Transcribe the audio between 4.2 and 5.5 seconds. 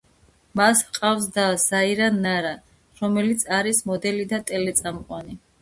და ტელე-წამყვანი.